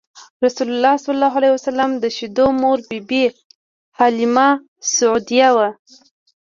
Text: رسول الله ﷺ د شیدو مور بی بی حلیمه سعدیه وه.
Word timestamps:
رسول 0.45 0.67
الله 0.73 0.95
ﷺ 1.57 1.89
د 2.03 2.05
شیدو 2.17 2.45
مور 2.61 2.79
بی 2.89 2.99
بی 3.09 3.23
حلیمه 3.97 4.49
سعدیه 4.95 5.49
وه. 5.55 5.69